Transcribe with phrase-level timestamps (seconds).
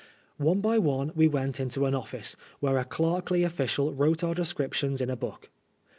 [0.39, 4.99] One by one we went into an office, where a clerkly official wrote our descriptions
[4.99, 5.51] in a book.